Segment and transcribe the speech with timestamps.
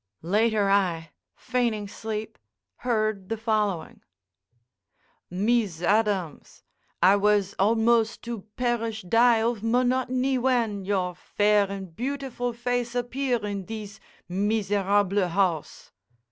[0.23, 2.39] Later I, feigning sleep,
[2.77, 4.01] heard the following:
[5.29, 6.63] "Mees Adams,
[7.03, 13.45] I was almost to perish die of monotony w'en your fair and beautiful face appear
[13.45, 15.91] in thees mee ser rhable house."